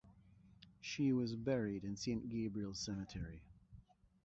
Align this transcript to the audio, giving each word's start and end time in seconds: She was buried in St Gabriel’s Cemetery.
She 0.79 1.13
was 1.13 1.35
buried 1.35 1.83
in 1.83 1.95
St 1.95 2.27
Gabriel’s 2.27 2.79
Cemetery. 2.79 3.43